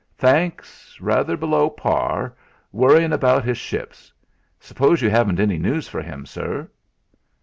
[0.17, 2.33] "Thanks, rather below par,
[2.71, 4.11] worryin' about his ships.
[4.59, 6.67] Suppose you haven't any news for him, sir?"